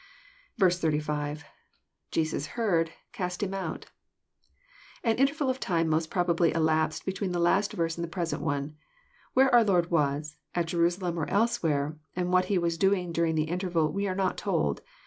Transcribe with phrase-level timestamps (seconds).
[0.59, 1.43] S5.—
[2.11, 3.83] [Jesus fteard.^cast him outJ]
[5.03, 8.41] An interval of time most prob ably elapsed between the last verse and the present
[8.41, 8.77] one.
[9.35, 13.43] Where our Lord was, at Jerusalem or elsewhere, and what He was doing during the
[13.43, 14.81] Interval, we are not told.